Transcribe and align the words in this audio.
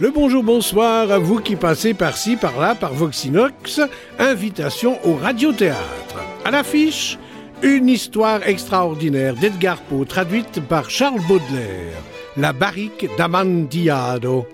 Le 0.00 0.10
bonjour, 0.10 0.42
bonsoir 0.42 1.12
à 1.12 1.18
vous 1.18 1.40
qui 1.40 1.56
passez 1.56 1.92
par-ci, 1.92 2.36
par-là, 2.36 2.74
par 2.74 2.94
Voxinox. 2.94 3.82
Invitation 4.18 4.98
au 5.04 5.14
radiothéâtre. 5.14 6.16
À 6.42 6.50
l'affiche, 6.50 7.18
une 7.60 7.86
histoire 7.86 8.48
extraordinaire 8.48 9.34
d'Edgar 9.34 9.76
Poe, 9.82 10.06
traduite 10.06 10.62
par 10.66 10.88
Charles 10.88 11.20
Baudelaire. 11.28 11.92
La 12.38 12.54
barrique 12.54 13.10
d'Amontillado. 13.18 14.46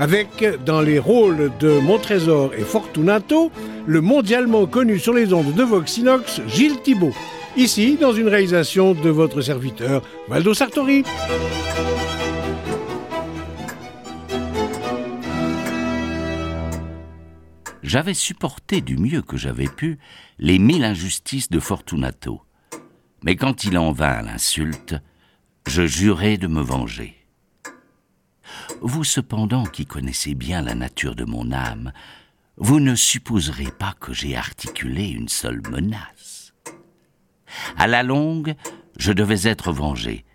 Avec, 0.00 0.44
dans 0.66 0.80
les 0.80 0.98
rôles 0.98 1.52
de 1.60 1.78
Montrésor 1.78 2.50
et 2.58 2.64
Fortunato, 2.64 3.52
le 3.86 4.00
mondialement 4.00 4.66
connu 4.66 4.98
sur 4.98 5.12
les 5.12 5.32
ondes 5.32 5.54
de 5.54 5.62
Voxinox, 5.62 6.40
Gilles 6.48 6.82
Thibault. 6.82 7.14
Ici, 7.56 7.96
dans 8.00 8.12
une 8.12 8.26
réalisation 8.26 8.94
de 8.94 9.10
votre 9.10 9.42
serviteur, 9.42 10.02
Valdo 10.28 10.54
Sartori. 10.54 11.04
J'avais 17.88 18.14
supporté 18.14 18.82
du 18.82 18.98
mieux 18.98 19.22
que 19.22 19.38
j'avais 19.38 19.66
pu 19.66 19.98
les 20.38 20.58
mille 20.58 20.84
injustices 20.84 21.48
de 21.48 21.58
Fortunato. 21.58 22.42
Mais 23.24 23.34
quand 23.34 23.64
il 23.64 23.78
en 23.78 23.92
vint 23.92 24.10
à 24.10 24.22
l'insulte, 24.22 24.94
je 25.66 25.86
jurai 25.86 26.36
de 26.36 26.48
me 26.48 26.60
venger. 26.60 27.16
Vous 28.82 29.04
cependant 29.04 29.64
qui 29.64 29.86
connaissez 29.86 30.34
bien 30.34 30.60
la 30.60 30.74
nature 30.74 31.14
de 31.14 31.24
mon 31.24 31.50
âme, 31.50 31.92
vous 32.58 32.78
ne 32.78 32.94
supposerez 32.94 33.70
pas 33.70 33.94
que 33.98 34.12
j'ai 34.12 34.36
articulé 34.36 35.08
une 35.08 35.28
seule 35.28 35.62
menace. 35.70 36.52
À 37.78 37.86
la 37.86 38.02
longue, 38.02 38.54
je 38.98 39.12
devais 39.12 39.48
être 39.48 39.72
vengé. 39.72 40.26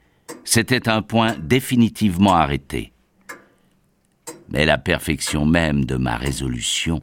C'était 0.44 0.90
un 0.90 1.04
point 1.04 1.36
définitivement 1.38 2.34
arrêté. 2.34 2.94
Mais 4.50 4.66
la 4.66 4.80
perfection 4.80 5.46
même 5.46 5.86
de 5.86 5.98
ma 5.98 6.18
résolution 6.18 7.02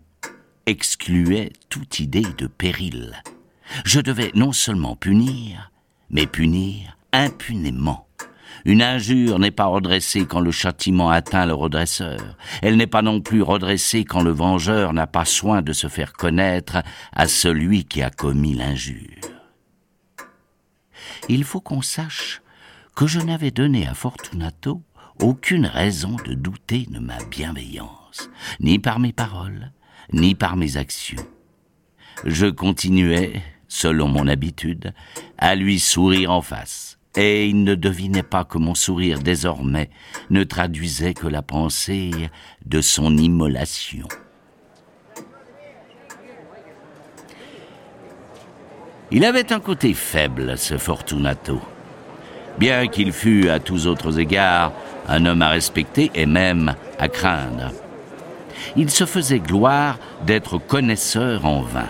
excluait 0.70 1.52
toute 1.68 1.98
idée 1.98 2.26
de 2.38 2.46
péril. 2.46 3.20
Je 3.84 4.00
devais 4.00 4.30
non 4.34 4.52
seulement 4.52 4.94
punir, 4.94 5.72
mais 6.10 6.26
punir 6.26 6.96
impunément. 7.12 8.06
Une 8.64 8.82
injure 8.82 9.40
n'est 9.40 9.50
pas 9.50 9.66
redressée 9.66 10.26
quand 10.26 10.38
le 10.38 10.52
châtiment 10.52 11.10
atteint 11.10 11.44
le 11.44 11.54
redresseur. 11.54 12.36
Elle 12.62 12.76
n'est 12.76 12.86
pas 12.86 13.02
non 13.02 13.20
plus 13.20 13.42
redressée 13.42 14.04
quand 14.04 14.22
le 14.22 14.30
vengeur 14.30 14.92
n'a 14.92 15.08
pas 15.08 15.24
soin 15.24 15.60
de 15.60 15.72
se 15.72 15.88
faire 15.88 16.12
connaître 16.12 16.82
à 17.12 17.26
celui 17.26 17.84
qui 17.84 18.02
a 18.02 18.10
commis 18.10 18.54
l'injure. 18.54 19.18
Il 21.28 21.42
faut 21.42 21.60
qu'on 21.60 21.82
sache 21.82 22.42
que 22.94 23.08
je 23.08 23.18
n'avais 23.18 23.50
donné 23.50 23.88
à 23.88 23.94
Fortunato 23.94 24.82
aucune 25.20 25.66
raison 25.66 26.16
de 26.24 26.34
douter 26.34 26.86
de 26.88 27.00
ma 27.00 27.18
bienveillance, 27.24 28.30
ni 28.60 28.78
par 28.78 29.00
mes 29.00 29.12
paroles, 29.12 29.72
ni 30.12 30.34
par 30.34 30.56
mes 30.56 30.76
actions. 30.76 31.24
Je 32.24 32.46
continuais, 32.46 33.42
selon 33.68 34.08
mon 34.08 34.26
habitude, 34.26 34.92
à 35.38 35.54
lui 35.54 35.78
sourire 35.78 36.30
en 36.30 36.42
face, 36.42 36.98
et 37.16 37.48
il 37.48 37.64
ne 37.64 37.74
devinait 37.74 38.22
pas 38.22 38.44
que 38.44 38.58
mon 38.58 38.74
sourire 38.74 39.20
désormais 39.20 39.90
ne 40.28 40.44
traduisait 40.44 41.14
que 41.14 41.26
la 41.26 41.42
pensée 41.42 42.10
de 42.66 42.80
son 42.80 43.16
immolation. 43.16 44.06
Il 49.12 49.24
avait 49.24 49.52
un 49.52 49.58
côté 49.58 49.92
faible, 49.92 50.56
ce 50.56 50.78
Fortunato. 50.78 51.60
Bien 52.58 52.86
qu'il 52.86 53.12
fût 53.12 53.48
à 53.48 53.58
tous 53.58 53.88
autres 53.88 54.20
égards 54.20 54.72
un 55.08 55.26
homme 55.26 55.42
à 55.42 55.48
respecter 55.48 56.12
et 56.14 56.26
même 56.26 56.76
à 56.98 57.08
craindre 57.08 57.72
il 58.76 58.90
se 58.90 59.06
faisait 59.06 59.38
gloire 59.38 59.98
d'être 60.26 60.58
connaisseur 60.58 61.44
en 61.46 61.62
vin. 61.62 61.88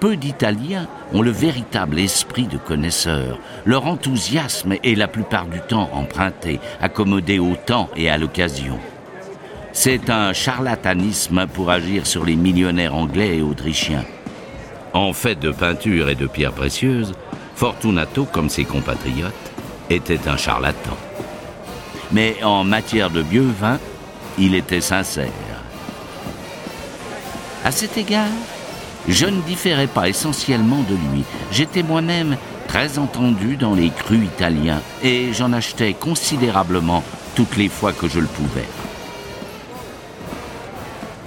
Peu 0.00 0.16
d'Italiens 0.16 0.86
ont 1.12 1.22
le 1.22 1.30
véritable 1.30 1.98
esprit 1.98 2.46
de 2.46 2.56
connaisseur. 2.56 3.38
Leur 3.64 3.86
enthousiasme 3.86 4.74
est 4.84 4.96
la 4.96 5.08
plupart 5.08 5.46
du 5.46 5.60
temps 5.60 5.90
emprunté, 5.92 6.60
accommodé 6.80 7.38
au 7.38 7.56
temps 7.56 7.88
et 7.96 8.08
à 8.08 8.16
l'occasion. 8.16 8.78
C'est 9.72 10.08
un 10.10 10.32
charlatanisme 10.32 11.46
pour 11.46 11.70
agir 11.70 12.06
sur 12.06 12.24
les 12.24 12.36
millionnaires 12.36 12.94
anglais 12.94 13.38
et 13.38 13.42
autrichiens. 13.42 14.04
En 14.92 15.12
fait 15.12 15.38
de 15.38 15.50
peinture 15.50 16.08
et 16.08 16.14
de 16.14 16.26
pierres 16.26 16.52
précieuses, 16.52 17.14
Fortunato, 17.54 18.24
comme 18.24 18.48
ses 18.48 18.64
compatriotes, 18.64 19.34
était 19.90 20.28
un 20.28 20.36
charlatan. 20.36 20.96
Mais 22.12 22.36
en 22.42 22.64
matière 22.64 23.10
de 23.10 23.20
vieux 23.20 23.50
vin, 23.60 23.78
il 24.38 24.54
était 24.54 24.80
sincère. 24.80 25.32
À 27.64 27.70
cet 27.70 27.96
égard, 27.98 28.26
je 29.08 29.26
ne 29.26 29.40
différais 29.42 29.86
pas 29.86 30.08
essentiellement 30.08 30.82
de 30.88 30.94
lui. 30.94 31.24
J'étais 31.50 31.82
moi-même 31.82 32.36
très 32.68 32.98
entendu 32.98 33.56
dans 33.56 33.74
les 33.74 33.90
crus 33.90 34.24
italiens 34.24 34.80
et 35.02 35.32
j'en 35.32 35.52
achetais 35.52 35.94
considérablement 35.94 37.02
toutes 37.34 37.56
les 37.56 37.68
fois 37.68 37.92
que 37.92 38.08
je 38.08 38.20
le 38.20 38.26
pouvais. 38.26 38.68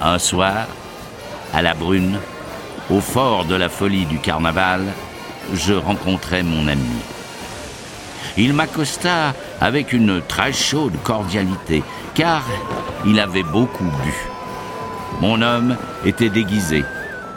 Un 0.02 0.20
soir, 0.20 0.68
à 1.54 1.62
la 1.62 1.74
brune, 1.74 2.20
au 2.90 3.02
fort 3.02 3.46
de 3.46 3.56
la 3.56 3.70
folie 3.70 4.06
du 4.06 4.20
carnaval, 4.20 4.86
je 5.54 5.74
rencontrai 5.74 6.44
mon 6.44 6.68
ami. 6.68 7.02
Il 8.38 8.54
m'accosta 8.54 9.34
avec 9.60 9.94
une 9.94 10.22
très 10.22 10.54
chaude 10.54 10.96
cordialité, 11.04 11.84
car 12.14 12.44
il 13.06 13.20
avait 13.20 13.44
beaucoup 13.44 13.84
bu. 13.84 14.14
Mon 15.22 15.42
homme 15.42 15.76
était 16.06 16.30
déguisé. 16.30 16.84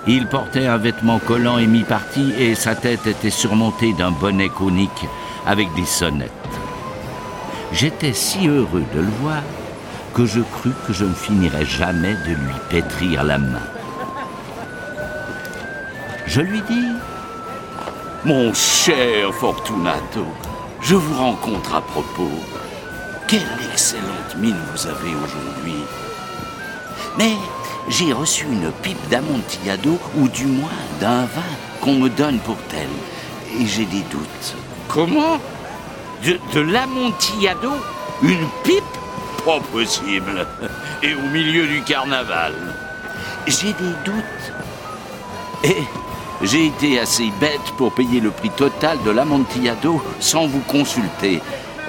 Il 0.07 0.27
portait 0.27 0.67
un 0.67 0.77
vêtement 0.77 1.19
collant 1.19 1.59
et 1.59 1.67
mi-parti 1.67 2.33
et 2.39 2.55
sa 2.55 2.75
tête 2.75 3.07
était 3.07 3.31
surmontée 3.31 3.93
d'un 3.95 4.11
bonnet 4.11 4.51
conique 4.51 5.07
avec 5.47 5.73
des 5.75 5.87
sonnettes. 5.87 6.31
J'étais 7.73 8.13
si 8.13 8.47
heureux 8.47 8.85
de 8.95 9.01
le 9.01 9.11
voir 9.21 9.43
que 10.15 10.27
je 10.27 10.41
crus 10.41 10.75
que 10.87 10.93
je 10.93 11.05
ne 11.05 11.15
finirais 11.15 11.65
jamais 11.65 12.15
de 12.27 12.31
lui 12.31 12.55
pétrir 12.69 13.25
la 13.25 13.39
main. 13.39 13.63
Je 16.27 16.41
lui 16.41 16.63
dis 16.63 16.89
Mon 18.25 18.53
cher 18.55 19.33
Fortunato, 19.35 20.27
je 20.81 20.95
vous 20.95 21.19
rencontre 21.19 21.75
à 21.75 21.81
propos. 21.81 22.31
Quelle 23.35 23.69
excellente 23.73 24.37
mine 24.37 24.55
vous 24.73 24.87
avez 24.87 25.13
aujourd'hui. 25.13 25.83
Mais 27.19 27.33
j'ai 27.89 28.13
reçu 28.13 28.45
une 28.45 28.71
pipe 28.71 29.09
d'amontillado, 29.09 29.99
ou 30.17 30.29
du 30.29 30.47
moins 30.47 30.71
d'un 31.01 31.23
vin 31.23 31.43
qu'on 31.81 31.95
me 31.95 32.09
donne 32.09 32.39
pour 32.39 32.57
tel. 32.69 32.87
Et 33.59 33.67
j'ai 33.67 33.87
des 33.87 34.03
doutes. 34.03 34.55
Comment? 34.87 35.41
De, 36.25 36.39
de 36.53 36.61
l'amontillado? 36.61 37.73
Une 38.23 38.47
pipe? 38.63 38.85
Pas 39.45 39.59
possible. 39.73 40.47
Et 41.03 41.17
au 41.17 41.29
milieu 41.33 41.67
du 41.67 41.83
carnaval. 41.83 42.53
J'ai 43.49 43.73
des 43.73 43.95
doutes. 44.05 44.53
Et 45.65 45.83
j'ai 46.41 46.67
été 46.67 47.01
assez 47.01 47.33
bête 47.41 47.73
pour 47.79 47.93
payer 47.97 48.21
le 48.21 48.31
prix 48.31 48.51
total 48.51 48.97
de 49.05 49.11
l'amontillado 49.11 50.01
sans 50.21 50.47
vous 50.47 50.63
consulter. 50.69 51.43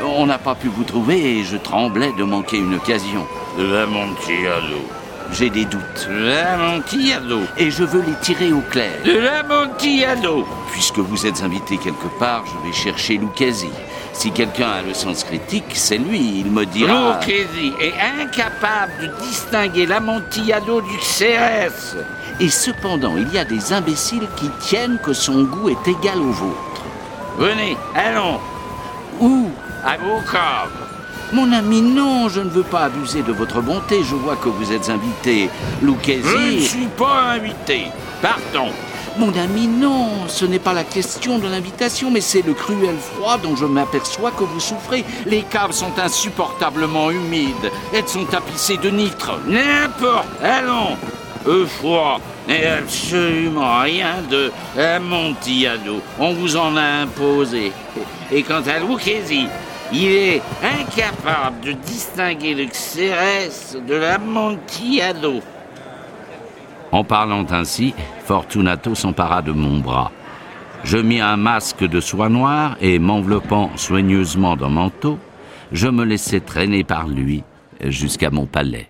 On 0.04 0.26
n'a 0.26 0.38
pas 0.38 0.56
pu 0.56 0.68
vous 0.68 0.84
trouver 0.84 1.40
et 1.40 1.44
je 1.44 1.58
tremblais 1.58 2.12
de 2.18 2.24
manquer 2.24 2.58
une 2.58 2.76
occasion. 2.76 3.26
De 3.58 3.64
l'amontillado. 3.64 4.82
J'ai 5.32 5.50
des 5.50 5.66
doutes. 5.66 6.08
De 6.10 6.26
l'amontillado. 6.26 7.40
Et 7.58 7.72
je 7.72 7.84
veux 7.84 8.02
les 8.02 8.16
tirer 8.22 8.52
au 8.52 8.62
clair. 8.70 8.92
De 9.06 9.18
l'amontillado. 9.18 10.46
Puisque 10.72 11.00
vous 11.00 11.26
êtes 11.26 11.42
invité 11.42 11.78
quelque 11.78 12.08
part, 12.20 12.44
je 12.46 12.68
vais 12.68 12.74
chercher 12.74 13.18
Lucchesi. 13.18 13.70
Si 14.14 14.32
quelqu'un 14.32 14.70
a 14.70 14.82
le 14.82 14.94
sens 14.94 15.24
critique, 15.24 15.72
c'est 15.74 15.98
lui, 15.98 16.42
il 16.42 16.52
me 16.52 16.66
dira... 16.66 17.20
Lucchesi 17.20 17.74
est 17.80 17.94
incapable 18.22 18.92
de 19.02 19.26
distinguer 19.26 19.86
l'amontillado 19.86 20.82
du 20.82 20.98
CRS. 20.98 21.96
Et 22.40 22.50
cependant, 22.50 23.16
il 23.18 23.34
y 23.34 23.38
a 23.38 23.46
des 23.46 23.72
imbéciles 23.72 24.28
qui 24.36 24.50
tiennent 24.60 25.00
que 25.04 25.14
son 25.14 25.44
goût 25.44 25.70
est 25.70 25.88
égal 25.88 26.20
au 26.20 26.32
vôtre. 26.32 26.84
Venez, 27.38 27.78
allons. 27.96 28.40
Où 29.20 29.50
À. 29.86 29.98
Mon 31.32 31.52
ami, 31.52 31.82
non, 31.82 32.28
je 32.28 32.42
ne 32.42 32.50
veux 32.50 32.64
pas 32.64 32.86
abuser 32.86 33.22
de 33.22 33.32
votre 33.32 33.62
bonté. 33.62 34.04
Je 34.04 34.16
vois 34.16 34.36
que 34.36 34.50
vous 34.50 34.72
êtes 34.72 34.90
invité. 34.90 35.48
Lucchesi... 35.84 36.24
Je 36.24 36.56
ne 36.56 36.60
suis 36.60 36.88
pas 36.88 37.34
invité. 37.34 37.88
Partons. 38.20 38.72
Mon 39.20 39.32
ami, 39.38 39.68
non, 39.68 40.28
ce 40.28 40.46
n'est 40.46 40.60
pas 40.60 40.74
la 40.74 40.84
question 40.84 41.38
de 41.38 41.48
l'invitation, 41.48 42.10
mais 42.10 42.22
c'est 42.22 42.42
le 42.42 42.54
cruel 42.54 42.98
froid 42.98 43.38
dont 43.38 43.56
je 43.56 43.66
m'aperçois 43.66 44.32
que 44.32 44.44
vous 44.44 44.60
souffrez. 44.60 45.06
Les 45.28 45.44
caves 45.44 45.72
sont 45.72 46.00
insupportablement 46.00 47.12
humides. 47.12 47.72
Elles 47.94 48.08
sont 48.08 48.26
tapissées 48.26 48.78
de 48.78 48.90
nitre. 48.90 49.40
N'importe. 49.48 50.26
Allons. 50.42 50.98
Le 51.46 51.66
froid 51.68 52.20
absolument 52.48 53.82
rien 53.82 54.16
de 54.30 54.52
amontillado. 54.80 56.02
On 56.20 56.34
vous 56.34 56.56
en 56.56 56.76
a 56.78 57.04
imposé. 57.04 57.72
Et 58.32 58.44
quant 58.44 58.62
à 58.68 58.80
Lucchesi, 58.80 59.48
Il 59.94 60.12
est 60.12 60.42
incapable 60.64 61.62
de 61.62 61.72
distinguer 61.74 62.56
le 62.56 62.66
Xérès 62.66 63.78
de 63.88 63.96
l'Amontillado. 63.96 65.42
En 66.92 67.04
parlant 67.04 67.46
ainsi, 67.52 67.94
Fortunato 68.26 68.96
s'empara 68.96 69.42
de 69.42 69.52
mon 69.52 69.80
bras. 69.80 70.12
Je 70.84 70.98
mis 70.98 71.20
un 71.20 71.38
masque 71.38 71.84
de 71.84 72.00
soie 72.00 72.30
noire 72.30 72.78
et, 72.82 73.00
m'enveloppant 73.00 73.76
soigneusement 73.76 74.56
d'un 74.56 74.70
manteau, 74.70 75.20
je 75.72 75.88
me 75.88 76.04
laissai 76.04 76.42
traîner 76.42 76.84
par 76.84 77.08
lui 77.08 77.44
jusqu'à 77.84 78.32
mon 78.32 78.46
palais. 78.46 78.90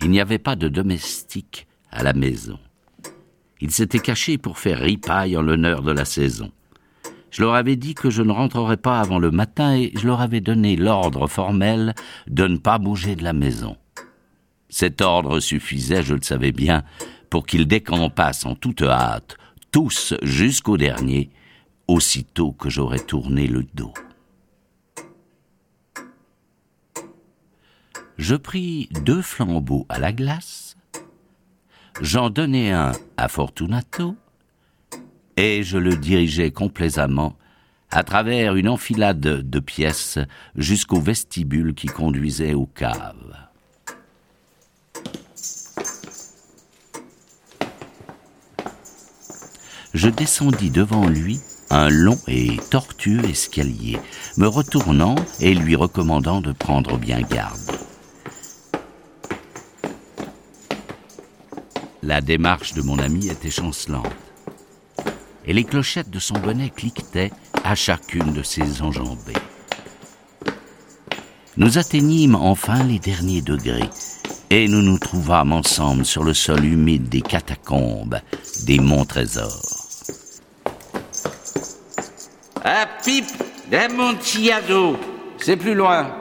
Il 0.00 0.10
n'y 0.10 0.20
avait 0.20 0.38
pas 0.38 0.56
de 0.56 0.68
domestique 0.68 1.66
à 1.90 2.02
la 2.02 2.12
maison. 2.12 2.58
Il 3.60 3.72
s'était 3.72 3.98
caché 3.98 4.38
pour 4.38 4.58
faire 4.58 4.78
ripaille 4.78 5.36
en 5.36 5.42
l'honneur 5.42 5.82
de 5.82 5.92
la 5.92 6.04
saison. 6.04 6.50
Je 7.30 7.42
leur 7.42 7.54
avais 7.54 7.76
dit 7.76 7.94
que 7.94 8.10
je 8.10 8.22
ne 8.22 8.32
rentrerais 8.32 8.76
pas 8.76 9.00
avant 9.00 9.18
le 9.18 9.30
matin 9.30 9.76
et 9.76 9.92
je 9.94 10.06
leur 10.06 10.20
avais 10.20 10.40
donné 10.40 10.76
l'ordre 10.76 11.26
formel 11.26 11.94
de 12.26 12.46
ne 12.46 12.56
pas 12.56 12.78
bouger 12.78 13.16
de 13.16 13.24
la 13.24 13.32
maison. 13.32 13.76
Cet 14.70 15.00
ordre 15.00 15.40
suffisait, 15.40 16.02
je 16.02 16.14
le 16.14 16.22
savais 16.22 16.52
bien, 16.52 16.84
pour 17.30 17.46
qu'ils 17.46 17.66
décampassent 17.66 18.46
en 18.46 18.54
toute 18.54 18.82
hâte, 18.82 19.36
tous 19.70 20.14
jusqu'au 20.22 20.76
dernier, 20.76 21.30
aussitôt 21.86 22.52
que 22.52 22.68
j'aurais 22.68 22.98
tourné 22.98 23.46
le 23.46 23.64
dos. 23.74 23.92
Je 28.16 28.34
pris 28.34 28.88
deux 29.04 29.22
flambeaux 29.22 29.86
à 29.88 29.98
la 29.98 30.12
glace, 30.12 30.76
j'en 32.00 32.30
donnai 32.30 32.72
un 32.72 32.92
à 33.16 33.28
Fortunato, 33.28 34.16
et 35.38 35.62
je 35.62 35.78
le 35.78 35.94
dirigeai 35.94 36.50
complaisamment 36.50 37.36
à 37.92 38.02
travers 38.02 38.56
une 38.56 38.68
enfilade 38.68 39.20
de 39.20 39.60
pièces 39.60 40.18
jusqu'au 40.56 41.00
vestibule 41.00 41.74
qui 41.74 41.86
conduisait 41.86 42.54
aux 42.54 42.66
caves. 42.66 43.36
Je 49.94 50.08
descendis 50.08 50.70
devant 50.70 51.06
lui 51.06 51.38
un 51.70 51.88
long 51.88 52.18
et 52.26 52.56
tortueux 52.70 53.24
escalier, 53.24 53.96
me 54.38 54.48
retournant 54.48 55.14
et 55.38 55.54
lui 55.54 55.76
recommandant 55.76 56.40
de 56.40 56.50
prendre 56.50 56.98
bien 56.98 57.20
garde. 57.20 57.78
La 62.02 62.20
démarche 62.20 62.74
de 62.74 62.82
mon 62.82 62.98
ami 62.98 63.28
était 63.28 63.50
chancelante, 63.50 64.27
et 65.48 65.54
les 65.54 65.64
clochettes 65.64 66.10
de 66.10 66.18
son 66.18 66.34
bonnet 66.34 66.68
cliquetaient 66.68 67.32
à 67.64 67.74
chacune 67.74 68.32
de 68.34 68.42
ses 68.42 68.82
enjambées. 68.82 69.32
Nous 71.56 71.78
atteignîmes 71.78 72.36
enfin 72.36 72.84
les 72.84 72.98
derniers 72.98 73.40
degrés, 73.40 73.88
et 74.50 74.68
nous 74.68 74.82
nous 74.82 74.98
trouvâmes 74.98 75.52
ensemble 75.52 76.04
sur 76.04 76.22
le 76.22 76.34
sol 76.34 76.64
humide 76.64 77.08
des 77.08 77.22
catacombes 77.22 78.20
des 78.66 78.78
monts 78.78 79.06
trésors. 79.06 79.86
À 82.62 82.86
Pipe 83.02 83.24
d'Amontillado, 83.70 84.98
c'est 85.38 85.56
plus 85.56 85.74
loin. 85.74 86.14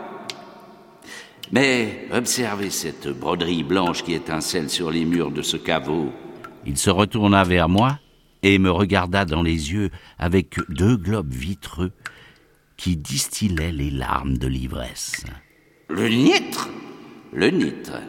Mais 1.51 2.07
observez 2.13 2.69
cette 2.69 3.09
broderie 3.09 3.63
blanche 3.63 4.03
qui 4.03 4.13
étincelle 4.13 4.69
sur 4.69 4.89
les 4.89 5.05
murs 5.05 5.31
de 5.31 5.41
ce 5.41 5.57
caveau. 5.57 6.11
Il 6.65 6.77
se 6.77 6.89
retourna 6.89 7.43
vers 7.43 7.69
moi 7.69 7.99
et 8.43 8.59
me 8.59 8.71
regarda 8.71 9.25
dans 9.25 9.41
les 9.41 9.71
yeux 9.71 9.89
avec 10.19 10.55
deux 10.69 10.97
globes 10.97 11.33
vitreux 11.33 11.91
qui 12.77 12.95
distillaient 12.95 13.71
les 13.71 13.89
larmes 13.89 14.37
de 14.37 14.47
l'ivresse. 14.47 15.25
Le 15.89 16.07
nitre? 16.09 16.69
Le 17.33 17.49
nitre. 17.49 17.99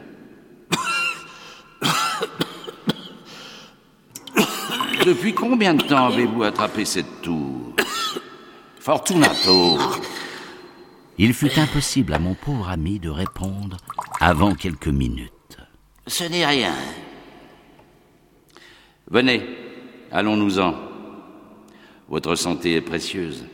Depuis 5.05 5.33
combien 5.33 5.75
de 5.75 5.83
temps 5.83 6.09
avez-vous 6.09 6.43
attrapé 6.43 6.85
cette 6.85 7.23
tour? 7.23 7.75
Fortunato. 8.79 9.79
Il 11.17 11.35
fut 11.35 11.59
impossible 11.59 12.13
à 12.13 12.19
mon 12.19 12.35
pauvre 12.35 12.69
ami 12.69 12.99
de 12.99 13.09
répondre 13.09 13.77
avant 14.21 14.55
quelques 14.55 14.89
minutes. 14.89 15.33
Ce 16.07 16.25
n'est 16.25 16.47
rien. 16.47 16.75
Venez, 19.11 19.43
allons-nous-en. 20.13 20.75
Votre 22.09 22.35
santé 22.35 22.75
est 22.75 22.81
précieuse. 22.81 23.45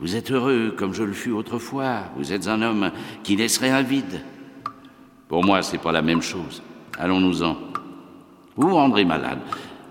Vous 0.00 0.16
êtes 0.16 0.30
heureux 0.30 0.74
comme 0.76 0.94
je 0.94 1.02
le 1.02 1.12
fus 1.12 1.30
autrefois. 1.30 2.04
Vous 2.16 2.32
êtes 2.32 2.48
un 2.48 2.62
homme 2.62 2.90
qui 3.22 3.36
laisserait 3.36 3.70
un 3.70 3.82
vide. 3.82 4.22
Pour 5.28 5.44
moi, 5.44 5.62
c'est 5.62 5.78
pas 5.78 5.92
la 5.92 6.02
même 6.02 6.22
chose. 6.22 6.62
Allons-nous-en. 6.98 7.56
Vous 8.56 8.68
vous 8.68 8.74
rendrez 8.74 9.04
malade. 9.04 9.38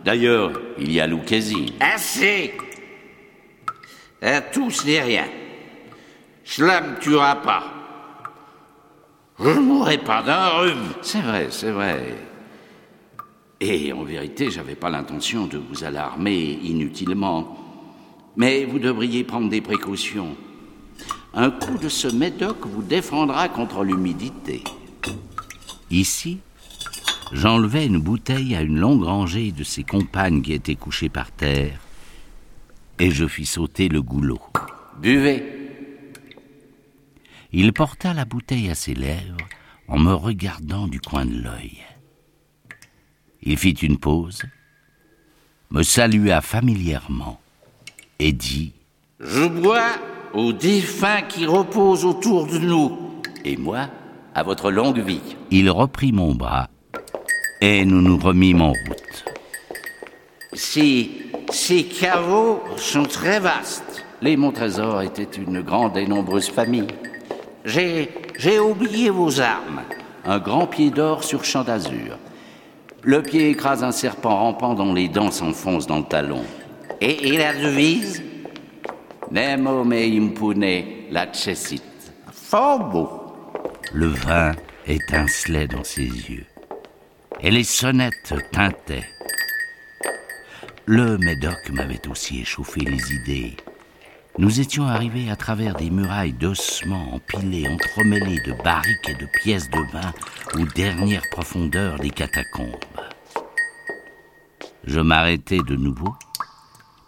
D'ailleurs, 0.03 0.51
il 0.77 0.91
y 0.91 0.99
a 0.99 1.07
Lucchesi. 1.07 1.73
Assez 1.79 2.53
à 4.21 4.41
tous 4.41 4.85
n'est 4.85 5.01
rien. 5.01 5.25
Cela 6.43 6.81
ne 6.81 6.89
me 6.89 6.99
tuera 6.99 7.35
pas. 7.35 7.63
Je 9.39 9.49
ne 9.49 9.59
mourrai 9.59 9.97
pas 9.97 10.21
d'un 10.21 10.49
rhume. 10.49 10.93
C'est 11.01 11.21
vrai, 11.21 11.47
c'est 11.49 11.71
vrai. 11.71 12.15
Et 13.61 13.91
en 13.91 14.03
vérité, 14.03 14.49
j'avais 14.51 14.75
pas 14.75 14.89
l'intention 14.89 15.47
de 15.47 15.57
vous 15.57 15.83
alarmer 15.83 16.59
inutilement. 16.63 17.57
Mais 18.37 18.63
vous 18.63 18.79
devriez 18.79 19.23
prendre 19.23 19.49
des 19.49 19.61
précautions. 19.61 20.37
Un 21.33 21.51
coup 21.51 21.77
de 21.77 21.89
ce 21.89 22.07
médoc 22.07 22.65
vous 22.65 22.81
défendra 22.81 23.49
contre 23.49 23.83
l'humidité. 23.83 24.63
Ici, 25.91 26.39
j'enlevai 27.33 27.85
une 27.85 27.99
bouteille 27.99 28.55
à 28.55 28.61
une 28.61 28.79
longue 28.79 29.03
rangée 29.03 29.51
de 29.51 29.63
ses 29.63 29.83
compagnes 29.83 30.41
qui 30.41 30.53
étaient 30.53 30.75
couchées 30.75 31.09
par 31.09 31.31
terre 31.31 31.79
et 32.99 33.11
je 33.11 33.27
fis 33.27 33.45
sauter 33.45 33.89
le 33.89 34.01
goulot. 34.01 34.41
Buvez. 35.01 35.43
Il 37.51 37.73
porta 37.73 38.13
la 38.13 38.25
bouteille 38.25 38.69
à 38.69 38.75
ses 38.75 38.93
lèvres 38.93 39.37
en 39.87 39.97
me 39.97 40.13
regardant 40.13 40.87
du 40.87 40.99
coin 40.99 41.25
de 41.25 41.41
l'œil. 41.41 41.79
Il 43.43 43.57
fit 43.57 43.71
une 43.71 43.97
pause, 43.97 44.43
me 45.71 45.83
salua 45.83 46.41
familièrement 46.41 47.39
et 48.19 48.31
dit 48.31 48.73
Je 49.19 49.45
bois 49.45 49.91
aux 50.33 50.53
défunts 50.53 51.21
qui 51.23 51.45
reposent 51.45 52.05
autour 52.05 52.47
de 52.47 52.59
nous, 52.59 53.21
et 53.45 53.57
moi 53.57 53.89
à 54.35 54.43
votre 54.43 54.71
longue 54.71 54.99
vie. 54.99 55.35
Il 55.51 55.69
reprit 55.69 56.11
mon 56.11 56.35
bras 56.35 56.69
et 57.61 57.85
nous 57.85 58.01
nous 58.01 58.17
remîmes 58.17 58.61
en 58.61 58.73
route. 58.73 59.25
Si 60.53 61.29
ces 61.51 61.83
caveaux 61.83 62.61
sont 62.77 63.03
très 63.03 63.39
vastes. 63.39 64.05
Les 64.21 64.37
Montrésors 64.37 65.01
étaient 65.01 65.23
une 65.23 65.61
grande 65.61 65.97
et 65.97 66.05
nombreuse 66.05 66.49
famille. 66.49 66.87
J'ai, 67.65 68.09
j'ai 68.37 68.59
oublié 68.59 69.09
vos 69.09 69.39
armes. 69.39 69.81
Un 70.25 70.39
grand 70.39 70.67
pied 70.67 70.91
d'or 70.91 71.23
sur 71.23 71.43
champ 71.43 71.63
d'azur. 71.63 72.17
Le 73.03 73.21
pied 73.21 73.49
écrase 73.49 73.83
un 73.83 73.91
serpent 73.91 74.35
rampant 74.35 74.73
dont 74.73 74.93
les 74.93 75.07
dents 75.07 75.31
s'enfoncent 75.31 75.87
dans 75.87 75.99
le 75.99 76.03
talon. 76.03 76.43
Et, 76.99 77.29
et 77.29 77.37
la 77.37 77.53
devise 77.53 78.21
Nemo 79.31 79.83
me 79.83 79.95
impune 79.95 81.11
la 81.11 81.31
chessit. 81.31 81.83
Fort 82.31 82.89
beau. 82.89 83.09
Le 83.93 84.07
vin 84.07 84.53
étincelait 84.85 85.67
dans 85.67 85.83
ses 85.83 86.07
yeux. 86.07 86.45
Et 87.41 87.51
les 87.51 87.63
sonnettes 87.63 88.33
tintaient. 88.51 89.07
Le 90.85 91.17
Médoc 91.19 91.69
m'avait 91.71 92.07
aussi 92.09 92.41
échauffé 92.41 92.81
les 92.81 93.13
idées. 93.13 93.55
Nous 94.39 94.61
étions 94.61 94.87
arrivés 94.87 95.29
à 95.29 95.35
travers 95.35 95.75
des 95.75 95.89
murailles 95.89 96.31
d'ossements 96.31 97.13
empilés, 97.13 97.67
entremêlés 97.67 98.39
de 98.45 98.53
barriques 98.63 99.09
et 99.09 99.15
de 99.15 99.27
pièces 99.43 99.69
de 99.69 99.91
vin 99.91 100.13
aux 100.55 100.65
dernières 100.65 101.29
profondeurs 101.29 101.99
des 101.99 102.09
catacombes. 102.09 102.71
Je 104.85 105.01
m'arrêtai 105.01 105.59
de 105.67 105.75
nouveau, 105.75 106.15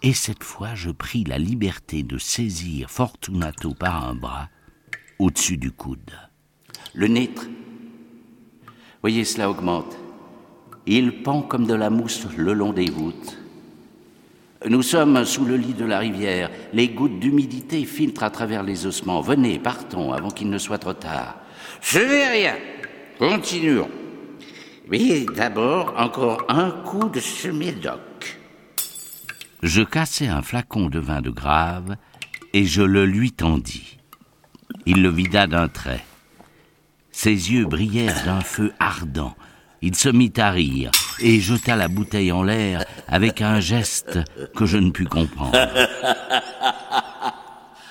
et 0.01 0.11
cette 0.11 0.43
fois 0.43 0.75
je 0.75 0.91
pris 0.91 1.23
la 1.23 1.37
liberté 1.37 2.03
de 2.03 2.17
saisir 2.17 2.89
Fortunato 2.89 3.73
par 3.75 4.09
un 4.09 4.15
bras 4.15 4.49
au-dessus 5.17 5.55
du 5.55 5.71
coude. 5.71 6.11
Le 6.93 7.07
nitre. 7.07 7.47
Voyez, 8.99 9.23
cela 9.23 9.49
augmente. 9.49 9.97
Il 10.85 11.23
pend 11.23 11.43
comme 11.43 11.65
de 11.65 11.75
la 11.75 11.89
mousse 11.89 12.27
le 12.35 12.51
long 12.51 12.73
des 12.73 12.91
voûtes. 12.91 13.37
Nous 14.69 14.83
sommes 14.83 15.25
sous 15.25 15.43
le 15.43 15.55
lit 15.55 15.73
de 15.73 15.85
la 15.85 15.97
rivière. 15.97 16.51
Les 16.71 16.89
gouttes 16.89 17.19
d'humidité 17.19 17.83
filtrent 17.83 18.23
à 18.23 18.29
travers 18.29 18.61
les 18.61 18.85
ossements. 18.85 19.21
Venez, 19.21 19.57
partons 19.57 20.13
avant 20.13 20.29
qu'il 20.29 20.49
ne 20.49 20.59
soit 20.59 20.77
trop 20.77 20.93
tard. 20.93 21.37
Je 21.81 21.97
n'ai 21.97 22.27
rien. 22.27 22.55
Continuons. 23.17 23.89
Mais 24.87 25.25
d'abord, 25.35 25.95
encore 25.97 26.45
un 26.47 26.69
coup 26.69 27.09
de 27.09 27.19
ce 27.19 27.47
médoc. 27.47 28.39
Je 29.63 29.81
cassai 29.81 30.27
un 30.27 30.43
flacon 30.43 30.89
de 30.89 30.99
vin 30.99 31.21
de 31.21 31.31
grave 31.31 31.95
et 32.53 32.65
je 32.65 32.83
le 32.83 33.05
lui 33.05 33.31
tendis. 33.31 33.97
Il 34.85 35.01
le 35.01 35.09
vida 35.09 35.47
d'un 35.47 35.69
trait. 35.69 36.05
Ses 37.11 37.51
yeux 37.51 37.65
brillèrent 37.65 38.25
d'un 38.25 38.41
feu 38.41 38.73
ardent. 38.79 39.35
Il 39.81 39.95
se 39.95 40.09
mit 40.09 40.33
à 40.37 40.51
rire 40.51 40.91
et 41.19 41.39
jeta 41.39 41.75
la 41.75 41.87
bouteille 41.87 42.31
en 42.31 42.43
l'air 42.43 42.85
avec 43.07 43.41
un 43.41 43.59
geste 43.59 44.19
que 44.55 44.65
je 44.65 44.77
ne 44.77 44.91
pus 44.91 45.05
comprendre. 45.05 45.57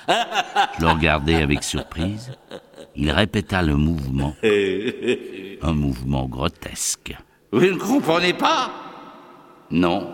Je 0.07 0.81
le 0.81 0.87
regardai 0.87 1.35
avec 1.35 1.63
surprise. 1.63 2.31
Il 2.95 3.09
répéta 3.11 3.61
le 3.61 3.75
mouvement, 3.75 4.35
un 5.61 5.73
mouvement 5.73 6.25
grotesque. 6.25 7.15
Vous 7.51 7.61
ne 7.61 7.77
comprenez 7.77 8.33
pas? 8.33 8.71
Non. 9.69 10.11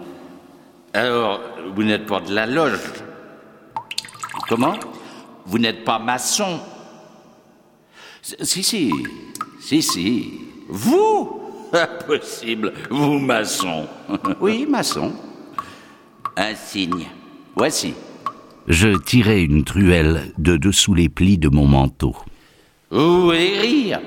Alors, 0.94 1.42
vous 1.76 1.84
n'êtes 1.84 2.06
pas 2.06 2.20
de 2.20 2.34
la 2.34 2.46
loge. 2.46 2.80
Comment? 4.48 4.76
Vous 5.46 5.58
n'êtes 5.60 5.84
pas 5.84 6.00
maçon 6.00 6.60
Si, 8.22 8.64
si, 8.64 8.92
si, 9.60 9.82
si. 9.82 10.42
Vous? 10.70 11.47
Impossible, 11.74 12.74
vous 12.90 13.20
maçon. 13.20 13.88
oui, 14.42 14.66
maçon. 14.66 15.14
Un 16.36 16.56
signe. 16.56 17.08
Voici. 17.56 17.94
Je 18.68 18.98
tirai 18.98 19.42
une 19.44 19.64
truelle 19.64 20.34
de 20.38 20.58
dessous 20.58 20.94
les 20.94 21.10
plis 21.10 21.38
de 21.38 21.50
mon 21.50 21.68
manteau. 21.68 22.16
Vous 22.92 23.24
voulez 23.24 23.60
rire 23.60 24.02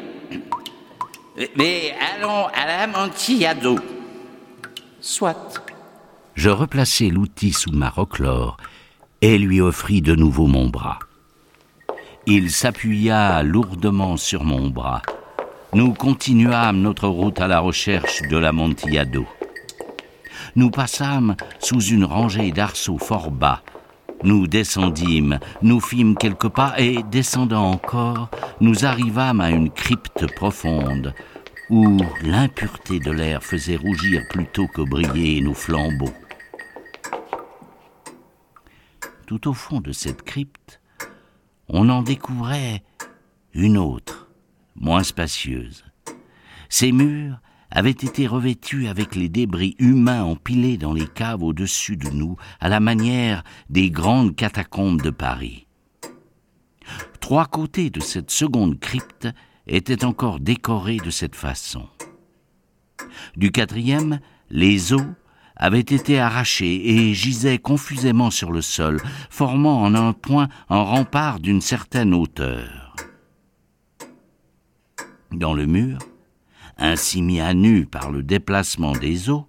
Mais 1.56 1.94
allons 2.14 2.46
à 2.46 2.66
l'amontillado. 2.66 3.78
Soit. 5.00 5.62
Je 6.34 6.50
replaçai 6.50 7.08
l'outil 7.08 7.52
sous 7.52 7.72
ma 7.72 7.88
roquelaure 7.88 8.56
et 9.20 9.38
lui 9.38 9.60
offris 9.60 10.00
de 10.00 10.14
nouveau 10.14 10.46
mon 10.46 10.68
bras. 10.68 10.98
Il 12.26 12.50
s'appuya 12.50 13.42
lourdement 13.42 14.16
sur 14.16 14.44
mon 14.44 14.68
bras. 14.68 15.02
Nous 15.72 15.94
continuâmes 15.94 16.80
notre 16.80 17.06
route 17.06 17.40
à 17.40 17.46
la 17.46 17.60
recherche 17.60 18.22
de 18.22 18.36
l'amontillado. 18.36 19.24
Nous 20.56 20.70
passâmes 20.70 21.36
sous 21.60 21.80
une 21.80 22.04
rangée 22.04 22.50
d'arceaux 22.50 22.98
fort 22.98 23.30
bas. 23.30 23.62
Nous 24.24 24.48
descendîmes, 24.48 25.38
nous 25.62 25.80
fîmes 25.80 26.16
quelques 26.16 26.48
pas 26.48 26.74
et, 26.78 27.04
descendant 27.04 27.70
encore, 27.70 28.30
nous 28.60 28.84
arrivâmes 28.84 29.40
à 29.40 29.50
une 29.50 29.70
crypte 29.70 30.26
profonde 30.34 31.14
où 31.70 31.98
l'impureté 32.22 32.98
de 32.98 33.12
l'air 33.12 33.44
faisait 33.44 33.76
rougir 33.76 34.22
plutôt 34.28 34.66
que 34.66 34.82
briller 34.82 35.40
nos 35.40 35.54
flambeaux. 35.54 36.12
Tout 39.26 39.48
au 39.48 39.54
fond 39.54 39.80
de 39.80 39.92
cette 39.92 40.22
crypte, 40.22 40.80
on 41.68 41.88
en 41.88 42.02
découvrait 42.02 42.82
une 43.54 43.78
autre, 43.78 44.19
moins 44.74 45.02
spacieuse. 45.02 45.84
Ces 46.68 46.92
murs 46.92 47.40
avaient 47.70 47.90
été 47.90 48.26
revêtus 48.26 48.88
avec 48.88 49.14
les 49.14 49.28
débris 49.28 49.76
humains 49.78 50.22
empilés 50.24 50.76
dans 50.76 50.92
les 50.92 51.06
caves 51.06 51.42
au-dessus 51.42 51.96
de 51.96 52.08
nous, 52.10 52.36
à 52.60 52.68
la 52.68 52.80
manière 52.80 53.44
des 53.68 53.90
grandes 53.90 54.34
catacombes 54.34 55.02
de 55.02 55.10
Paris. 55.10 55.66
Trois 57.20 57.46
côtés 57.46 57.90
de 57.90 58.00
cette 58.00 58.30
seconde 58.30 58.80
crypte 58.80 59.28
étaient 59.66 60.04
encore 60.04 60.40
décorés 60.40 60.96
de 60.96 61.10
cette 61.10 61.36
façon. 61.36 61.88
Du 63.36 63.52
quatrième, 63.52 64.20
les 64.50 64.92
os 64.92 65.02
avaient 65.56 65.80
été 65.80 66.18
arrachés 66.18 66.90
et 66.90 67.14
gisaient 67.14 67.58
confusément 67.58 68.30
sur 68.30 68.50
le 68.50 68.62
sol, 68.62 69.00
formant 69.28 69.82
en 69.82 69.94
un 69.94 70.12
point 70.12 70.48
un 70.70 70.82
rempart 70.82 71.38
d'une 71.38 71.60
certaine 71.60 72.14
hauteur. 72.14 72.89
Dans 75.32 75.54
le 75.54 75.66
mur, 75.66 75.98
ainsi 76.76 77.22
mis 77.22 77.40
à 77.40 77.54
nu 77.54 77.86
par 77.86 78.10
le 78.10 78.24
déplacement 78.24 78.92
des 78.92 79.30
eaux, 79.30 79.46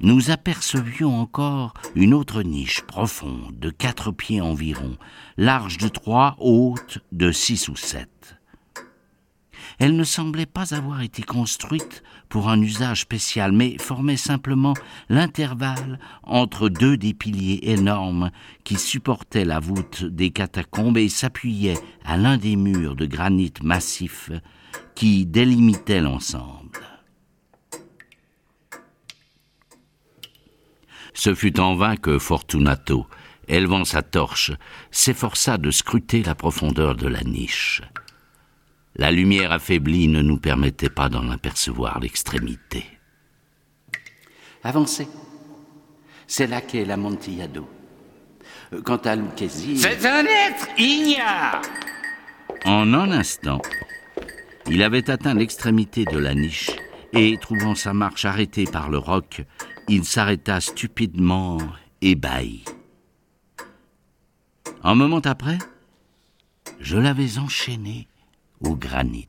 nous 0.00 0.30
apercevions 0.30 1.20
encore 1.20 1.74
une 1.94 2.14
autre 2.14 2.42
niche 2.42 2.80
profonde 2.82 3.58
de 3.58 3.68
quatre 3.68 4.10
pieds 4.10 4.40
environ, 4.40 4.96
large 5.36 5.76
de 5.76 5.88
trois, 5.88 6.36
haute 6.38 7.00
de 7.12 7.30
six 7.30 7.68
ou 7.68 7.76
sept. 7.76 8.36
Elle 9.78 9.96
ne 9.96 10.04
semblait 10.04 10.46
pas 10.46 10.74
avoir 10.74 11.02
été 11.02 11.22
construite 11.22 12.02
pour 12.28 12.48
un 12.48 12.60
usage 12.60 13.02
spécial, 13.02 13.52
mais 13.52 13.76
formait 13.78 14.16
simplement 14.16 14.74
l'intervalle 15.08 15.98
entre 16.22 16.68
deux 16.68 16.96
des 16.96 17.12
piliers 17.12 17.60
énormes 17.64 18.30
qui 18.64 18.76
supportaient 18.76 19.44
la 19.44 19.60
voûte 19.60 20.04
des 20.04 20.30
catacombes 20.30 20.98
et 20.98 21.08
s'appuyaient 21.08 21.78
à 22.04 22.16
l'un 22.16 22.38
des 22.38 22.56
murs 22.56 22.96
de 22.96 23.06
granit 23.06 23.54
massif 23.62 24.30
qui 24.94 25.26
délimitait 25.26 26.00
l'ensemble. 26.00 26.80
Ce 31.14 31.34
fut 31.34 31.60
en 31.60 31.76
vain 31.76 31.96
que 31.96 32.18
Fortunato, 32.18 33.06
élevant 33.48 33.84
sa 33.84 34.02
torche, 34.02 34.52
s'efforça 34.90 35.58
de 35.58 35.70
scruter 35.70 36.22
la 36.22 36.34
profondeur 36.34 36.94
de 36.94 37.06
la 37.06 37.22
niche. 37.22 37.82
La 38.96 39.10
lumière 39.10 39.52
affaiblie 39.52 40.08
ne 40.08 40.22
nous 40.22 40.38
permettait 40.38 40.90
pas 40.90 41.08
d'en 41.08 41.30
apercevoir 41.30 42.00
l'extrémité. 42.00 42.84
Avancez. 44.64 45.08
C'est 46.26 46.46
là 46.46 46.60
qu'est 46.60 46.84
l'Amontillado. 46.84 47.68
Quant 48.84 48.98
à 48.98 49.16
Lucchesi... 49.16 49.78
C'est 49.78 50.06
un 50.06 50.24
être 50.24 50.68
ignare 50.78 51.62
En 52.64 52.94
un 52.94 53.10
instant, 53.12 53.60
il 54.68 54.82
avait 54.82 55.10
atteint 55.10 55.34
l'extrémité 55.34 56.04
de 56.04 56.18
la 56.18 56.34
niche 56.34 56.70
et, 57.12 57.36
trouvant 57.40 57.74
sa 57.74 57.92
marche 57.92 58.24
arrêtée 58.24 58.64
par 58.64 58.90
le 58.90 58.98
roc, 58.98 59.44
il 59.88 60.04
s'arrêta 60.04 60.60
stupidement 60.60 61.58
ébahi. 62.00 62.64
Un 64.82 64.94
moment 64.94 65.20
après, 65.20 65.58
je 66.80 66.96
l'avais 66.96 67.38
enchaîné 67.38 68.08
au 68.60 68.74
granit. 68.76 69.28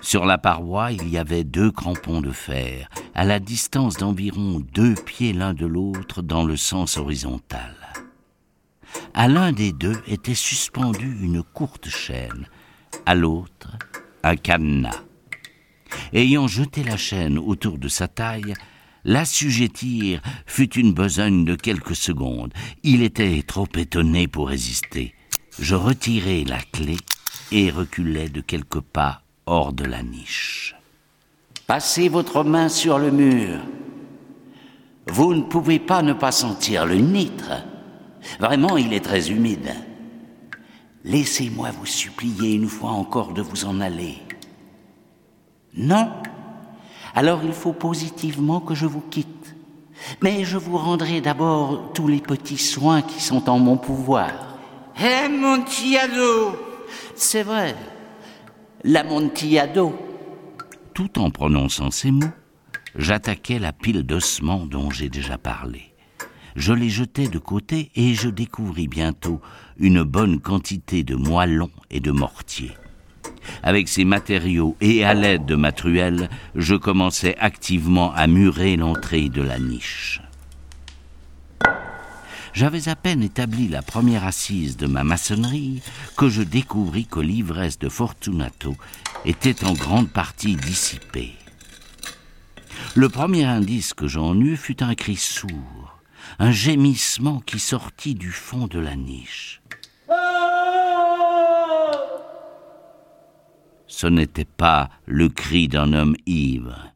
Sur 0.00 0.24
la 0.24 0.38
paroi, 0.38 0.92
il 0.92 1.08
y 1.08 1.18
avait 1.18 1.44
deux 1.44 1.72
crampons 1.72 2.20
de 2.20 2.30
fer, 2.30 2.88
à 3.14 3.24
la 3.24 3.40
distance 3.40 3.96
d'environ 3.96 4.60
deux 4.72 4.94
pieds 4.94 5.32
l'un 5.32 5.54
de 5.54 5.66
l'autre 5.66 6.22
dans 6.22 6.44
le 6.44 6.56
sens 6.56 6.96
horizontal. 6.96 7.74
À 9.14 9.26
l'un 9.26 9.52
des 9.52 9.72
deux 9.72 10.00
était 10.06 10.34
suspendue 10.34 11.18
une 11.20 11.42
courte 11.42 11.88
chaîne, 11.88 12.46
à 13.06 13.14
l'autre 13.14 13.70
un 14.22 14.36
cadenas. 14.36 15.02
Ayant 16.12 16.48
jeté 16.48 16.82
la 16.82 16.96
chaîne 16.96 17.38
autour 17.38 17.78
de 17.78 17.88
sa 17.88 18.08
taille, 18.08 18.54
l'assujettir 19.04 20.20
fut 20.46 20.74
une 20.78 20.92
besogne 20.92 21.44
de 21.44 21.54
quelques 21.54 21.96
secondes. 21.96 22.52
Il 22.82 23.02
était 23.02 23.42
trop 23.46 23.68
étonné 23.74 24.28
pour 24.28 24.48
résister. 24.48 25.14
Je 25.58 25.74
retirai 25.74 26.44
la 26.44 26.60
clé 26.60 26.96
et 27.52 27.70
reculai 27.70 28.28
de 28.28 28.40
quelques 28.40 28.80
pas 28.80 29.22
hors 29.46 29.72
de 29.72 29.84
la 29.84 30.02
niche. 30.02 30.74
Passez 31.66 32.08
votre 32.08 32.44
main 32.44 32.68
sur 32.68 32.98
le 32.98 33.10
mur. 33.10 33.60
Vous 35.06 35.34
ne 35.34 35.42
pouvez 35.42 35.78
pas 35.78 36.02
ne 36.02 36.12
pas 36.12 36.32
sentir 36.32 36.86
le 36.86 36.96
nitre. 36.96 37.52
Vraiment, 38.40 38.76
il 38.76 38.92
est 38.92 39.04
très 39.04 39.30
humide. 39.30 39.74
Laissez-moi 41.04 41.70
vous 41.70 41.86
supplier 41.86 42.54
une 42.54 42.68
fois 42.68 42.90
encore 42.90 43.32
de 43.32 43.42
vous 43.42 43.64
en 43.64 43.80
aller. 43.80 44.18
Non 45.74 46.10
Alors 47.14 47.40
il 47.44 47.52
faut 47.52 47.72
positivement 47.72 48.60
que 48.60 48.74
je 48.74 48.86
vous 48.86 49.00
quitte. 49.00 49.54
Mais 50.22 50.44
je 50.44 50.56
vous 50.56 50.76
rendrai 50.76 51.20
d'abord 51.20 51.92
tous 51.92 52.08
les 52.08 52.20
petits 52.20 52.58
soins 52.58 53.02
qui 53.02 53.20
sont 53.20 53.48
en 53.48 53.58
mon 53.58 53.76
pouvoir. 53.76 54.58
Amontillado 54.96 56.56
C'est 57.14 57.42
vrai, 57.42 57.76
l'amontillado. 58.84 59.94
Tout 60.94 61.18
en 61.20 61.30
prononçant 61.30 61.90
ces 61.90 62.10
mots, 62.10 62.26
j'attaquai 62.96 63.58
la 63.58 63.72
pile 63.72 64.02
d'ossements 64.02 64.66
dont 64.66 64.90
j'ai 64.90 65.08
déjà 65.08 65.38
parlé. 65.38 65.92
Je 66.58 66.72
les 66.72 66.90
jetai 66.90 67.28
de 67.28 67.38
côté 67.38 67.92
et 67.94 68.14
je 68.14 68.28
découvris 68.28 68.88
bientôt 68.88 69.40
une 69.78 70.02
bonne 70.02 70.40
quantité 70.40 71.04
de 71.04 71.14
moellons 71.14 71.70
et 71.88 72.00
de 72.00 72.10
mortiers. 72.10 72.76
Avec 73.62 73.88
ces 73.88 74.04
matériaux 74.04 74.76
et 74.80 75.04
à 75.04 75.14
l'aide 75.14 75.46
de 75.46 75.54
ma 75.54 75.70
truelle, 75.70 76.28
je 76.56 76.74
commençai 76.74 77.36
activement 77.38 78.12
à 78.12 78.26
murer 78.26 78.76
l'entrée 78.76 79.28
de 79.28 79.40
la 79.40 79.60
niche. 79.60 80.20
J'avais 82.54 82.88
à 82.88 82.96
peine 82.96 83.22
établi 83.22 83.68
la 83.68 83.82
première 83.82 84.24
assise 84.24 84.76
de 84.76 84.88
ma 84.88 85.04
maçonnerie 85.04 85.80
que 86.16 86.28
je 86.28 86.42
découvris 86.42 87.06
que 87.06 87.20
l'ivresse 87.20 87.78
de 87.78 87.88
Fortunato 87.88 88.74
était 89.24 89.64
en 89.64 89.74
grande 89.74 90.08
partie 90.08 90.56
dissipée. 90.56 91.36
Le 92.96 93.08
premier 93.08 93.44
indice 93.44 93.94
que 93.94 94.08
j'en 94.08 94.34
eus 94.40 94.56
fut 94.56 94.82
un 94.82 94.96
cri 94.96 95.14
sourd, 95.14 95.97
un 96.38 96.50
gémissement 96.50 97.40
qui 97.40 97.58
sortit 97.58 98.14
du 98.14 98.30
fond 98.30 98.66
de 98.66 98.78
la 98.78 98.96
niche. 98.96 99.60
Ce 103.86 104.06
n'était 104.06 104.44
pas 104.44 104.90
le 105.06 105.28
cri 105.28 105.66
d'un 105.68 105.92
homme 105.92 106.16
ivre. 106.26 106.92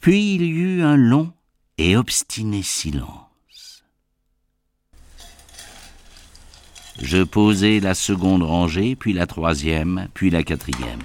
Puis 0.00 0.34
il 0.34 0.42
y 0.42 0.50
eut 0.50 0.82
un 0.82 0.96
long 0.96 1.32
et 1.76 1.96
obstiné 1.96 2.62
silence. 2.62 3.84
Je 7.00 7.22
posai 7.22 7.78
la 7.78 7.94
seconde 7.94 8.42
rangée, 8.42 8.96
puis 8.96 9.12
la 9.12 9.26
troisième, 9.26 10.08
puis 10.14 10.30
la 10.30 10.42
quatrième. 10.42 10.98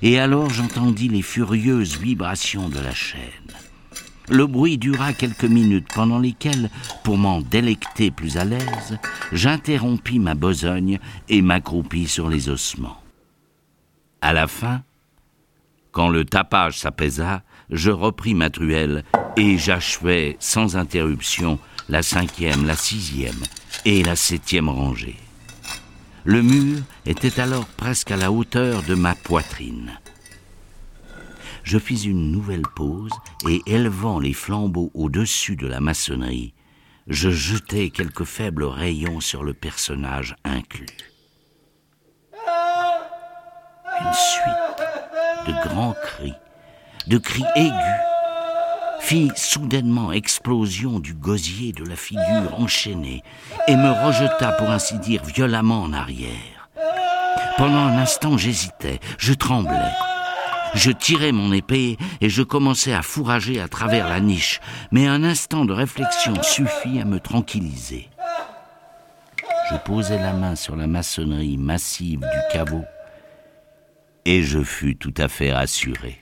Et 0.00 0.20
alors 0.20 0.48
j'entendis 0.48 1.08
les 1.08 1.22
furieuses 1.22 1.98
vibrations 1.98 2.68
de 2.68 2.78
la 2.78 2.94
chaîne. 2.94 3.52
Le 4.30 4.46
bruit 4.46 4.76
dura 4.76 5.12
quelques 5.12 5.44
minutes 5.44 5.88
pendant 5.94 6.18
lesquelles, 6.18 6.70
pour 7.02 7.16
m'en 7.16 7.40
délecter 7.40 8.10
plus 8.10 8.36
à 8.36 8.44
l'aise, 8.44 8.98
j'interrompis 9.32 10.18
ma 10.18 10.34
besogne 10.34 10.98
et 11.28 11.40
m'accroupis 11.40 12.08
sur 12.08 12.28
les 12.28 12.48
ossements. 12.48 13.00
À 14.20 14.32
la 14.32 14.46
fin, 14.46 14.82
quand 15.92 16.08
le 16.08 16.24
tapage 16.24 16.78
s'apaisa, 16.78 17.42
je 17.70 17.90
repris 17.90 18.34
ma 18.34 18.50
truelle 18.50 19.04
et 19.36 19.56
j'achevai 19.56 20.36
sans 20.40 20.76
interruption 20.76 21.58
la 21.88 22.02
cinquième, 22.02 22.66
la 22.66 22.76
sixième 22.76 23.42
et 23.84 24.02
la 24.02 24.16
septième 24.16 24.68
rangée. 24.68 25.16
Le 26.24 26.42
mur 26.42 26.80
était 27.06 27.40
alors 27.40 27.64
presque 27.64 28.10
à 28.10 28.16
la 28.16 28.30
hauteur 28.30 28.82
de 28.82 28.94
ma 28.94 29.14
poitrine. 29.14 29.98
Je 31.68 31.76
fis 31.76 32.04
une 32.04 32.32
nouvelle 32.32 32.66
pause 32.76 33.12
et 33.46 33.60
élevant 33.66 34.20
les 34.20 34.32
flambeaux 34.32 34.90
au-dessus 34.94 35.54
de 35.54 35.66
la 35.66 35.80
maçonnerie, 35.80 36.54
je 37.08 37.28
jetai 37.28 37.90
quelques 37.90 38.24
faibles 38.24 38.64
rayons 38.64 39.20
sur 39.20 39.44
le 39.44 39.52
personnage 39.52 40.34
inclus. 40.44 40.86
Une 44.00 44.14
suite 44.14 45.46
de 45.46 45.68
grands 45.68 45.94
cris 46.02 46.32
de 47.06 47.18
cris 47.18 47.44
aigus, 47.54 47.74
fit 49.00 49.30
soudainement 49.36 50.10
explosion 50.10 51.00
du 51.00 51.12
gosier 51.12 51.72
de 51.72 51.84
la 51.84 51.96
figure 51.96 52.58
enchaînée 52.58 53.22
et 53.66 53.76
me 53.76 53.90
rejeta, 54.06 54.52
pour 54.52 54.70
ainsi 54.70 54.98
dire, 55.00 55.22
violemment 55.22 55.82
en 55.82 55.92
arrière. 55.92 56.70
Pendant 57.58 57.76
un 57.76 57.98
instant, 57.98 58.38
j'hésitais, 58.38 59.00
je 59.18 59.34
tremblais. 59.34 60.07
Je 60.74 60.90
tirai 60.90 61.32
mon 61.32 61.52
épée 61.52 61.96
et 62.20 62.28
je 62.28 62.42
commençai 62.42 62.92
à 62.92 63.02
fourrager 63.02 63.60
à 63.60 63.68
travers 63.68 64.08
la 64.08 64.20
niche, 64.20 64.60
mais 64.90 65.06
un 65.06 65.24
instant 65.24 65.64
de 65.64 65.72
réflexion 65.72 66.34
suffit 66.42 67.00
à 67.00 67.04
me 67.04 67.20
tranquilliser. 67.20 68.08
Je 69.70 69.76
posai 69.76 70.18
la 70.18 70.32
main 70.32 70.56
sur 70.56 70.76
la 70.76 70.86
maçonnerie 70.86 71.58
massive 71.58 72.20
du 72.20 72.52
caveau 72.52 72.84
et 74.24 74.42
je 74.42 74.62
fus 74.62 74.96
tout 74.96 75.14
à 75.16 75.28
fait 75.28 75.52
rassuré. 75.52 76.20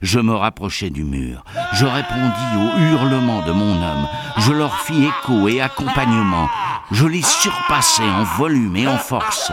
Je 0.00 0.18
me 0.18 0.34
rapprochai 0.34 0.88
du 0.88 1.04
mur. 1.04 1.44
Je 1.74 1.84
répondis 1.84 2.56
aux 2.56 2.78
hurlements 2.78 3.44
de 3.44 3.52
mon 3.52 3.82
homme. 3.82 4.08
Je 4.38 4.52
leur 4.52 4.80
fis 4.80 5.04
écho 5.04 5.48
et 5.48 5.60
accompagnement. 5.60 6.48
Je 6.92 7.06
les 7.06 7.22
surpassai 7.22 8.02
en 8.02 8.24
volume 8.24 8.76
et 8.76 8.88
en 8.88 8.96
force. 8.96 9.52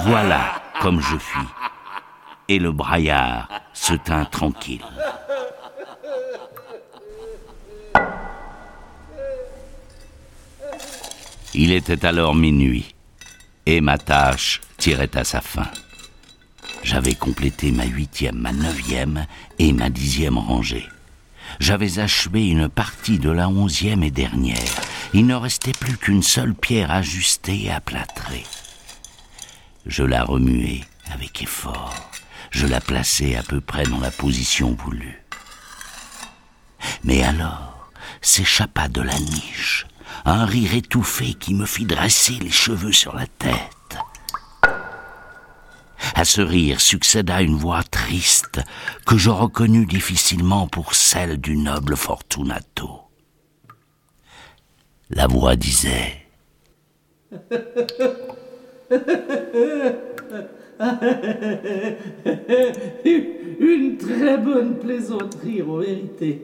Voilà 0.00 0.60
comme 0.80 1.00
je 1.00 1.16
fis. 1.16 1.59
Et 2.50 2.58
le 2.58 2.72
braillard 2.72 3.48
se 3.72 3.92
tint 3.92 4.24
tranquille. 4.24 4.84
Il 11.54 11.70
était 11.70 12.04
alors 12.04 12.34
minuit, 12.34 12.92
et 13.66 13.80
ma 13.80 13.98
tâche 13.98 14.62
tirait 14.78 15.16
à 15.16 15.22
sa 15.22 15.40
fin. 15.40 15.68
J'avais 16.82 17.14
complété 17.14 17.70
ma 17.70 17.84
huitième, 17.84 18.38
ma 18.38 18.52
neuvième 18.52 19.26
et 19.60 19.72
ma 19.72 19.88
dixième 19.88 20.36
rangée. 20.36 20.88
J'avais 21.60 22.00
achevé 22.00 22.48
une 22.48 22.68
partie 22.68 23.20
de 23.20 23.30
la 23.30 23.48
onzième 23.48 24.02
et 24.02 24.10
dernière. 24.10 24.74
Il 25.14 25.26
ne 25.26 25.36
restait 25.36 25.70
plus 25.70 25.96
qu'une 25.96 26.24
seule 26.24 26.54
pierre 26.54 26.90
ajustée 26.90 27.66
et 27.66 27.70
aplâtrée. 27.70 28.44
Je 29.86 30.02
la 30.02 30.24
remuai 30.24 30.80
avec 31.12 31.44
effort. 31.44 32.09
Je 32.50 32.66
la 32.66 32.80
plaçai 32.80 33.36
à 33.36 33.42
peu 33.42 33.60
près 33.60 33.84
dans 33.84 34.00
la 34.00 34.10
position 34.10 34.74
voulue. 34.74 35.22
Mais 37.04 37.22
alors 37.22 37.90
s'échappa 38.22 38.88
de 38.88 39.00
la 39.00 39.18
niche 39.18 39.86
un 40.24 40.44
rire 40.44 40.74
étouffé 40.74 41.34
qui 41.34 41.54
me 41.54 41.66
fit 41.66 41.84
dresser 41.84 42.34
les 42.34 42.50
cheveux 42.50 42.92
sur 42.92 43.14
la 43.14 43.26
tête. 43.26 43.98
À 46.14 46.24
ce 46.24 46.40
rire 46.40 46.80
succéda 46.80 47.42
une 47.42 47.56
voix 47.56 47.82
triste 47.82 48.60
que 49.06 49.16
je 49.16 49.30
reconnus 49.30 49.86
difficilement 49.86 50.66
pour 50.66 50.94
celle 50.94 51.40
du 51.40 51.56
noble 51.56 51.96
Fortunato. 51.96 53.02
La 55.10 55.26
voix 55.26 55.56
disait 55.56 56.26
Une 63.60 63.98
très 63.98 64.38
bonne 64.38 64.78
plaisanterie 64.78 65.60
en 65.62 65.76
vérité. 65.76 66.40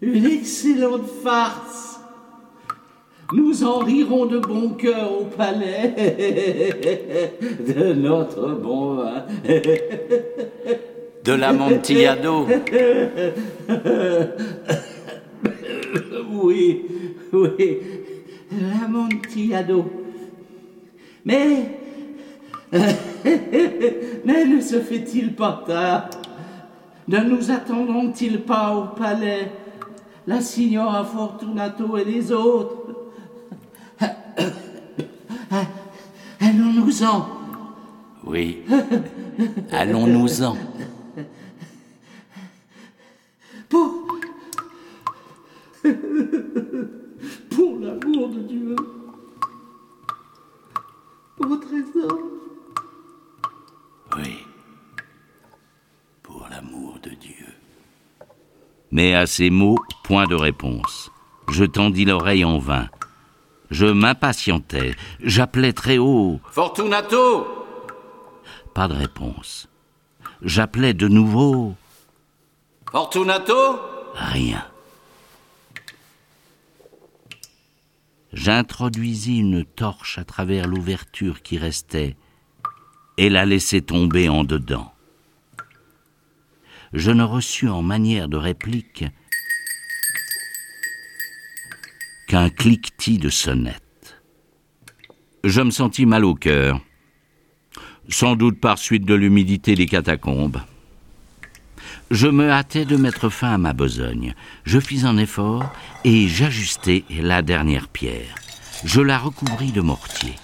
Une 0.00 0.24
excellente 0.24 1.06
farce. 1.22 2.00
Nous 3.32 3.62
en 3.62 3.78
rirons 3.80 4.24
de 4.26 4.38
bon 4.38 4.70
cœur 4.70 5.20
au 5.20 5.24
palais 5.24 5.94
de 7.60 7.92
notre 7.92 8.54
bon 8.54 8.94
vin. 8.94 9.24
De 11.24 11.32
l'amontillado. 11.32 12.46
Oui, 16.32 16.86
oui, 17.32 17.78
l'amontillado. 18.50 19.84
Mais, 21.24 21.79
mais 24.24 24.44
ne 24.44 24.60
se 24.60 24.80
fait-il 24.80 25.34
pas 25.34 25.64
tard 25.66 26.10
Ne 27.08 27.18
nous 27.18 27.50
attendons-ils 27.50 28.42
pas 28.42 28.74
au 28.74 28.94
palais 28.96 29.50
la 30.26 30.40
signora 30.40 31.04
Fortunato 31.04 31.96
et 31.96 32.04
les 32.04 32.30
autres 32.30 32.76
Allons-nous-en. 36.40 37.28
Oui, 38.24 38.62
allons-nous-en. 39.72 40.56
Pour... 43.68 44.06
Pour 47.50 47.78
l'amour 47.78 48.28
de 48.28 48.40
Dieu. 48.40 48.76
Pour 51.36 51.60
trésor. 51.60 52.18
Oui, 54.16 54.38
pour 56.22 56.46
l'amour 56.50 56.98
de 57.02 57.10
Dieu. 57.10 57.46
Mais 58.90 59.14
à 59.14 59.26
ces 59.26 59.50
mots, 59.50 59.78
point 60.02 60.26
de 60.26 60.34
réponse. 60.34 61.10
Je 61.50 61.64
tendis 61.64 62.04
l'oreille 62.04 62.44
en 62.44 62.58
vain. 62.58 62.88
Je 63.70 63.86
m'impatientais, 63.86 64.96
j'appelais 65.22 65.72
très 65.72 65.98
haut. 65.98 66.40
Fortunato 66.50 67.46
Pas 68.74 68.88
de 68.88 68.94
réponse. 68.94 69.68
J'appelais 70.42 70.94
de 70.94 71.06
nouveau. 71.06 71.74
Fortunato 72.90 73.78
Rien. 74.14 74.64
J'introduisis 78.32 79.38
une 79.40 79.64
torche 79.64 80.18
à 80.18 80.24
travers 80.24 80.66
l'ouverture 80.66 81.42
qui 81.42 81.58
restait 81.58 82.16
et 83.16 83.28
la 83.28 83.44
laissai 83.44 83.82
tomber 83.82 84.28
en 84.28 84.44
dedans. 84.44 84.92
Je 86.92 87.12
ne 87.12 87.22
reçus 87.22 87.68
en 87.68 87.82
manière 87.82 88.28
de 88.28 88.36
réplique 88.36 89.04
qu'un 92.26 92.50
cliquetis 92.50 93.18
de 93.18 93.28
sonnette. 93.28 94.20
Je 95.44 95.60
me 95.60 95.70
sentis 95.70 96.06
mal 96.06 96.24
au 96.24 96.34
cœur, 96.34 96.80
sans 98.08 98.34
doute 98.34 98.60
par 98.60 98.78
suite 98.78 99.04
de 99.04 99.14
l'humidité 99.14 99.76
des 99.76 99.86
catacombes. 99.86 100.60
Je 102.10 102.26
me 102.26 102.50
hâtais 102.50 102.84
de 102.84 102.96
mettre 102.96 103.28
fin 103.28 103.54
à 103.54 103.58
ma 103.58 103.72
besogne. 103.72 104.34
Je 104.64 104.80
fis 104.80 105.06
un 105.06 105.16
effort 105.16 105.72
et 106.04 106.26
j'ajustai 106.26 107.04
la 107.08 107.42
dernière 107.42 107.86
pierre. 107.86 108.34
Je 108.84 109.00
la 109.00 109.16
recouvris 109.16 109.70
de 109.70 109.80
mortier. 109.80 110.34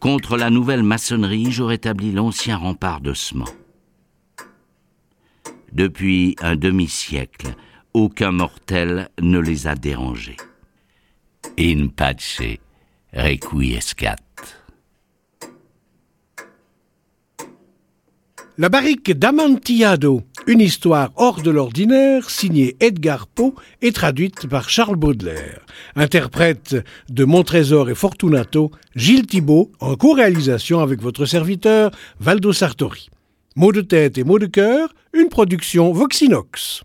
Contre 0.00 0.38
la 0.38 0.48
nouvelle 0.48 0.82
maçonnerie, 0.82 1.52
je 1.52 1.62
rétablis 1.62 2.10
l'ancien 2.10 2.56
rempart 2.56 3.02
de 3.02 3.12
Depuis 5.72 6.36
un 6.40 6.56
demi-siècle, 6.56 7.54
aucun 7.92 8.32
mortel 8.32 9.10
ne 9.20 9.38
les 9.38 9.66
a 9.66 9.74
dérangés. 9.74 10.38
In 11.58 11.88
pace 11.88 12.40
requiescat. 13.12 14.16
La 18.56 18.68
barrique 18.70 19.12
d'Amontillado, 19.12 20.22
une 20.46 20.60
histoire 20.60 21.10
hors 21.16 21.42
de 21.42 21.50
l'ordinaire, 21.50 22.30
signée 22.30 22.76
Edgar 22.80 23.26
Poe 23.26 23.54
et 23.82 23.92
traduite 23.92 24.46
par 24.48 24.68
Charles 24.68 24.96
Baudelaire. 24.96 25.60
Interprète 25.96 26.76
de 27.08 27.24
Montrésor 27.24 27.90
et 27.90 27.94
Fortunato, 27.94 28.70
Gilles 28.96 29.26
Thibault, 29.26 29.70
en 29.80 29.96
co-réalisation 29.96 30.80
avec 30.80 31.00
votre 31.02 31.26
serviteur 31.26 31.90
Valdo 32.20 32.52
Sartori. 32.52 33.10
Mots 33.56 33.72
de 33.72 33.80
tête 33.80 34.18
et 34.18 34.24
mots 34.24 34.38
de 34.38 34.46
cœur, 34.46 34.88
une 35.12 35.28
production 35.28 35.92
Voxinox. 35.92 36.82